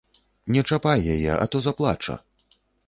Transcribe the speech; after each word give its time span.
Не 0.55 0.61
чапай 0.71 0.99
яе, 1.17 1.33
а 1.37 1.45
то 1.53 1.57
заплача! 1.67 2.21